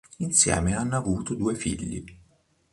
Insieme 0.17 0.75
hanno 0.75 0.95
avuto 0.97 1.35
due 1.35 1.53
figli. 1.53 2.03